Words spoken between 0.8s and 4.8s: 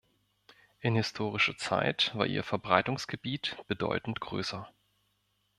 historischer Zeit war ihr Verbreitungsgebiet bedeutend größer.